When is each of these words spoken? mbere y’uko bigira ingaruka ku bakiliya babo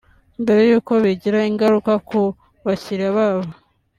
mbere 0.41 0.61
y’uko 0.69 0.91
bigira 1.03 1.39
ingaruka 1.51 1.93
ku 2.07 2.21
bakiliya 2.65 3.11
babo 3.17 3.47